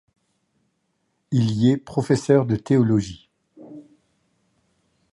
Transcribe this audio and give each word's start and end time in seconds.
Il 1.29 1.51
y 1.51 1.69
est 1.69 1.77
professeur 1.77 2.47
de 2.47 2.55
théologie. 2.55 3.29